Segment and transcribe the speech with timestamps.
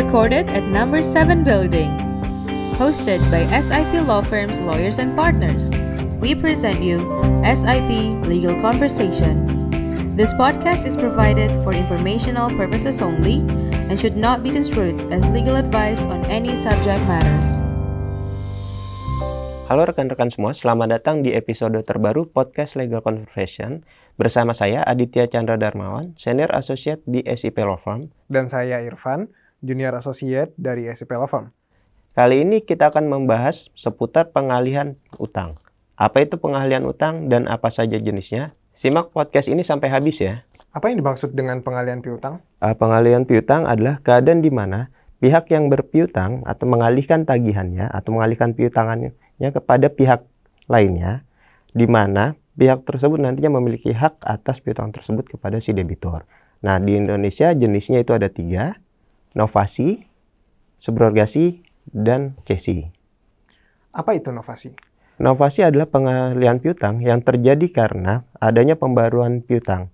[0.00, 1.92] Recorded at number 7 building.
[2.80, 5.68] Hosted by SIP Law Firm's Lawyers and Partners.
[6.16, 7.04] We present you
[7.44, 9.44] SIP Legal Conversation.
[10.16, 13.44] This podcast is provided for informational purposes only
[13.92, 17.48] and should not be construed as legal advice on any subject matters.
[19.68, 23.84] Halo rekan-rekan semua, selamat datang di episode terbaru podcast Legal Conversation
[24.16, 28.08] bersama saya Aditya Chandra Darmawan, Senior Associate di SIP Law Firm.
[28.32, 29.28] Dan saya Irfan,
[29.60, 31.52] Junior Associate dari SIP Law Firm.
[32.10, 35.56] Kali ini kita akan membahas seputar pengalihan utang.
[35.94, 38.56] Apa itu pengalihan utang dan apa saja jenisnya?
[38.74, 40.42] Simak podcast ini sampai habis ya.
[40.72, 42.42] Apa yang dimaksud dengan pengalihan piutang?
[42.58, 44.88] Uh, pengalihan piutang adalah keadaan di mana
[45.20, 49.12] pihak yang berpiutang atau mengalihkan tagihannya atau mengalihkan piutangannya
[49.52, 50.24] kepada pihak
[50.66, 51.28] lainnya,
[51.76, 56.24] di mana pihak tersebut nantinya memiliki hak atas piutang tersebut kepada si debitur.
[56.60, 58.76] Nah, di Indonesia jenisnya itu ada tiga,
[59.34, 60.10] novasi,
[60.80, 62.90] subrogasi, dan cesi.
[63.90, 64.74] Apa itu novasi?
[65.20, 69.92] Novasi adalah pengalihan piutang yang terjadi karena adanya pembaruan piutang.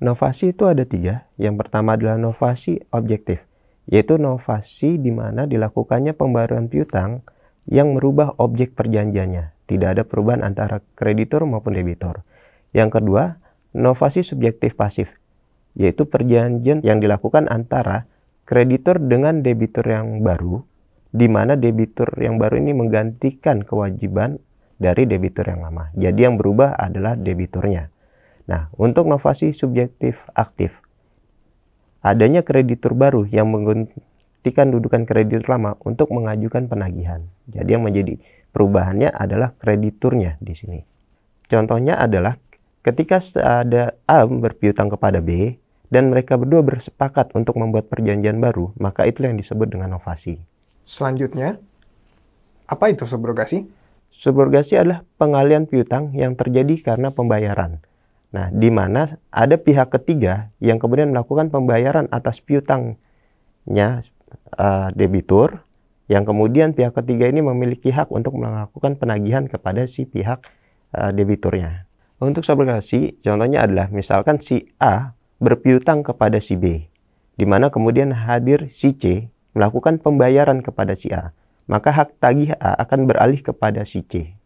[0.00, 1.28] Novasi itu ada tiga.
[1.36, 3.44] Yang pertama adalah novasi objektif,
[3.84, 7.20] yaitu novasi di mana dilakukannya pembaruan piutang
[7.68, 9.54] yang merubah objek perjanjiannya.
[9.68, 12.26] Tidak ada perubahan antara kreditur maupun debitur.
[12.72, 13.38] Yang kedua,
[13.76, 15.14] novasi subjektif pasif,
[15.76, 18.08] yaitu perjanjian yang dilakukan antara
[18.42, 20.62] kreditur dengan debitur yang baru,
[21.12, 24.40] di mana debitur yang baru ini menggantikan kewajiban
[24.82, 25.94] dari debitur yang lama.
[25.94, 27.92] Jadi yang berubah adalah debiturnya.
[28.50, 30.82] Nah, untuk novasi subjektif aktif,
[32.02, 37.22] adanya kreditur baru yang menggantikan dudukan kreditur lama untuk mengajukan penagihan.
[37.46, 38.18] Jadi yang menjadi
[38.50, 40.80] perubahannya adalah krediturnya di sini.
[41.46, 42.34] Contohnya adalah
[42.82, 45.61] ketika ada A berpiutang kepada B
[45.92, 50.40] dan mereka berdua bersepakat untuk membuat perjanjian baru, maka itulah yang disebut dengan novasi.
[50.88, 51.60] Selanjutnya,
[52.64, 53.68] apa itu subrogasi?
[54.08, 57.84] Subrogasi adalah pengalian piutang yang terjadi karena pembayaran.
[58.32, 64.00] Nah, di mana ada pihak ketiga yang kemudian melakukan pembayaran atas piutangnya
[64.56, 65.60] uh, debitur,
[66.08, 70.40] yang kemudian pihak ketiga ini memiliki hak untuk melakukan penagihan kepada si pihak
[70.96, 71.84] uh, debiturnya.
[72.16, 76.86] Untuk subrogasi, contohnya adalah misalkan si A berpiutang kepada si B,
[77.34, 79.26] di mana kemudian hadir si C
[79.58, 81.34] melakukan pembayaran kepada si A,
[81.66, 84.38] maka hak tagih A akan beralih kepada si C.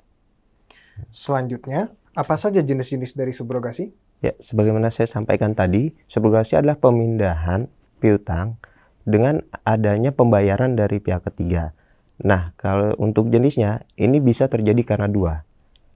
[1.13, 3.93] Selanjutnya, apa saja jenis-jenis dari subrogasi?
[4.25, 7.69] Ya, sebagaimana saya sampaikan tadi, subrogasi adalah pemindahan
[8.01, 8.57] piutang
[9.05, 11.77] dengan adanya pembayaran dari pihak ketiga.
[12.25, 15.45] Nah, kalau untuk jenisnya, ini bisa terjadi karena dua.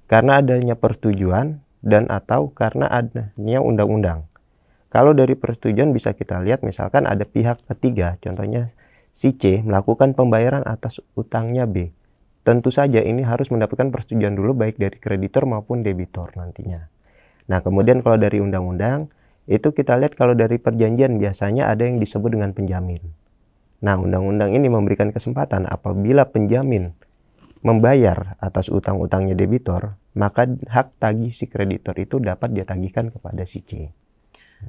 [0.04, 4.29] Karena adanya persetujuan dan atau karena adanya undang-undang.
[4.90, 8.66] Kalau dari persetujuan bisa kita lihat misalkan ada pihak ketiga, contohnya
[9.14, 11.94] si C melakukan pembayaran atas utangnya B.
[12.42, 16.90] Tentu saja ini harus mendapatkan persetujuan dulu baik dari kreditor maupun debitor nantinya.
[17.46, 19.14] Nah, kemudian kalau dari undang-undang,
[19.46, 23.14] itu kita lihat kalau dari perjanjian biasanya ada yang disebut dengan penjamin.
[23.86, 26.98] Nah, undang-undang ini memberikan kesempatan apabila penjamin
[27.62, 33.62] membayar atas utang-utangnya debitor, maka hak tagih si kreditor itu dapat dia tagihkan kepada si
[33.62, 33.94] C.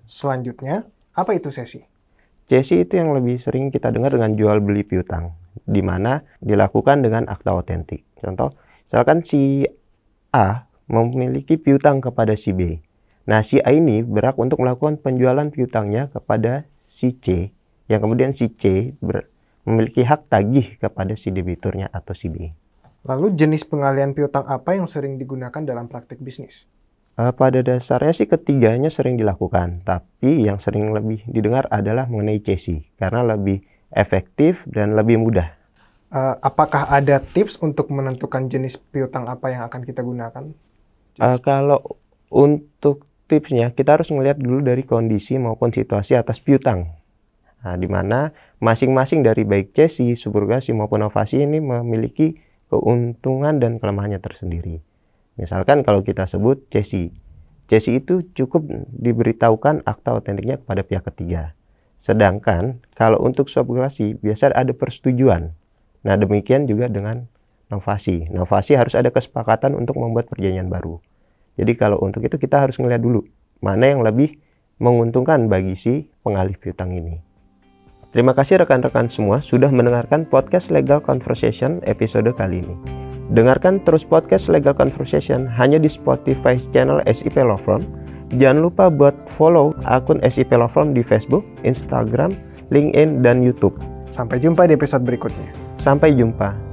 [0.08, 1.84] Selanjutnya, apa itu sesi?
[2.48, 5.36] Cesi itu yang lebih sering kita dengar dengan jual beli piutang
[5.68, 8.08] di mana dilakukan dengan akta otentik.
[8.20, 9.68] Contoh, misalkan si
[10.32, 12.80] A memiliki piutang kepada si B.
[13.28, 17.56] Nah, si A ini berhak untuk melakukan penjualan piutangnya kepada si C,
[17.88, 18.96] yang kemudian si C
[19.64, 22.52] memiliki hak tagih kepada si debiturnya atau si B.
[23.06, 26.70] Lalu jenis pengalian piutang apa yang sering digunakan dalam praktik bisnis?
[27.22, 32.90] Uh, pada dasarnya sih ketiganya sering dilakukan, tapi yang sering lebih didengar adalah mengenai cesi
[32.98, 33.62] karena lebih
[33.94, 35.54] efektif dan lebih mudah.
[36.10, 40.50] Uh, apakah ada tips untuk menentukan jenis piutang apa yang akan kita gunakan?
[41.22, 42.02] Uh, kalau
[42.34, 46.90] untuk tipsnya, kita harus melihat dulu dari kondisi maupun situasi atas piutang.
[47.62, 52.34] Nah, di mana masing-masing dari baik cesi, subrogasi maupun novasi ini memiliki
[52.66, 54.82] keuntungan dan kelemahannya tersendiri.
[55.42, 57.10] Misalkan kalau kita sebut cesi.
[57.66, 58.62] Cesi itu cukup
[58.94, 61.58] diberitahukan akta otentiknya kepada pihak ketiga.
[61.98, 65.58] Sedangkan kalau untuk subrogasi biasa ada persetujuan.
[66.06, 67.26] Nah demikian juga dengan
[67.74, 68.30] novasi.
[68.30, 71.02] Novasi harus ada kesepakatan untuk membuat perjanjian baru.
[71.58, 73.26] Jadi kalau untuk itu kita harus melihat dulu
[73.66, 74.38] mana yang lebih
[74.82, 77.22] menguntungkan bagi si pengalih piutang ini.
[78.12, 82.91] Terima kasih rekan-rekan semua sudah mendengarkan podcast Legal Conversation episode kali ini.
[83.32, 87.88] Dengarkan terus podcast Legal Conversation hanya di Spotify channel SIP Law Firm
[88.32, 92.32] Jangan lupa buat follow akun SIP Law Firm di Facebook, Instagram,
[92.72, 93.76] LinkedIn, dan YouTube.
[94.08, 95.52] Sampai jumpa di episode berikutnya.
[95.76, 96.71] Sampai jumpa.